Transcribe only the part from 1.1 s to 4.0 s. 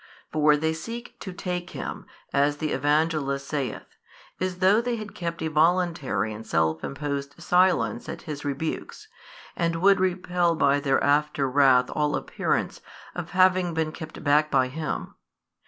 to take Him, as the Evangelist saith,